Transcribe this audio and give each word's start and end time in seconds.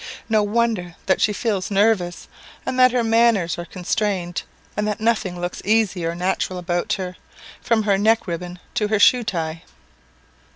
No 0.27 0.41
wonder 0.41 0.95
that 1.05 1.21
she 1.21 1.31
feels 1.31 1.69
nervous, 1.69 2.27
and 2.65 2.79
that 2.79 2.91
her 2.91 3.03
manners 3.03 3.59
are 3.59 3.65
constrained, 3.65 4.41
and 4.75 4.87
that 4.87 4.99
nothing 4.99 5.39
looks 5.39 5.61
easy 5.63 6.03
or 6.07 6.15
natural 6.15 6.57
about 6.57 6.93
her, 6.93 7.17
from 7.61 7.83
her 7.83 7.99
neck 7.99 8.25
ribbon 8.25 8.57
to 8.73 8.87
her 8.87 8.97
shoe 8.97 9.23
tie. 9.23 9.61